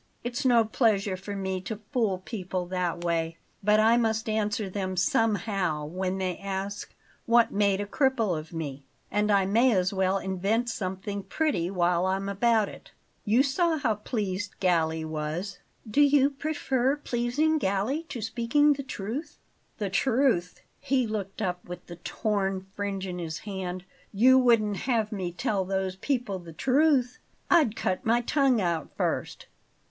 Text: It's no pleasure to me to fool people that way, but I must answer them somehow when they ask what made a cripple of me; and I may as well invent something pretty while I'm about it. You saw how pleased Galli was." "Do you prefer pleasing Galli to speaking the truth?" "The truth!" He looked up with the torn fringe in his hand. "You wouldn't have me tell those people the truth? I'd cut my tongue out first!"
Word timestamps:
It's 0.23 0.43
no 0.43 0.65
pleasure 0.65 1.15
to 1.15 1.35
me 1.35 1.61
to 1.61 1.79
fool 1.91 2.23
people 2.25 2.65
that 2.65 3.03
way, 3.03 3.37
but 3.63 3.79
I 3.79 3.97
must 3.97 4.27
answer 4.27 4.67
them 4.67 4.97
somehow 4.97 5.85
when 5.85 6.17
they 6.17 6.39
ask 6.39 6.95
what 7.27 7.51
made 7.51 7.79
a 7.79 7.85
cripple 7.85 8.35
of 8.35 8.51
me; 8.51 8.83
and 9.11 9.29
I 9.31 9.45
may 9.45 9.73
as 9.73 9.93
well 9.93 10.17
invent 10.17 10.69
something 10.71 11.21
pretty 11.21 11.69
while 11.69 12.07
I'm 12.07 12.27
about 12.29 12.67
it. 12.67 12.89
You 13.25 13.43
saw 13.43 13.77
how 13.77 13.93
pleased 13.93 14.59
Galli 14.59 15.05
was." 15.05 15.59
"Do 15.87 16.01
you 16.01 16.31
prefer 16.31 16.95
pleasing 16.95 17.59
Galli 17.59 18.01
to 18.09 18.21
speaking 18.23 18.73
the 18.73 18.81
truth?" 18.81 19.37
"The 19.77 19.91
truth!" 19.91 20.61
He 20.79 21.05
looked 21.05 21.43
up 21.43 21.63
with 21.69 21.85
the 21.85 21.97
torn 21.97 22.65
fringe 22.75 23.05
in 23.05 23.19
his 23.19 23.37
hand. 23.37 23.83
"You 24.11 24.39
wouldn't 24.39 24.77
have 24.77 25.11
me 25.11 25.31
tell 25.31 25.63
those 25.63 25.95
people 25.97 26.39
the 26.39 26.53
truth? 26.53 27.19
I'd 27.51 27.75
cut 27.75 28.03
my 28.03 28.21
tongue 28.21 28.59
out 28.59 28.89
first!" 28.97 29.45